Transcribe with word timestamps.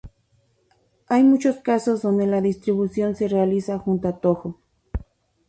Hay 1.09 1.21
muchos 1.23 1.57
casos 1.57 2.01
donde 2.01 2.25
la 2.25 2.41
distribución 2.41 3.15
se 3.15 3.27
realiza 3.27 3.77
junto 3.77 4.07
a 4.07 4.17
Toho. 4.17 4.59